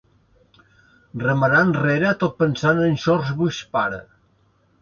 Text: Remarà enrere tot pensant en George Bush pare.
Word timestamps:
Remarà 1.23 1.59
enrere 1.67 2.13
tot 2.25 2.35
pensant 2.41 2.83
en 2.87 2.99
George 3.05 3.37
Bush 3.43 3.61
pare. 3.79 4.01